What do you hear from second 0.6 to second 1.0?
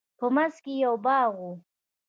کښې يې يو